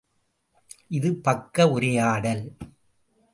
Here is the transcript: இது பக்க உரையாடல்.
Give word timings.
இது 0.87 1.15
பக்க 1.15 1.67
உரையாடல். 1.69 2.43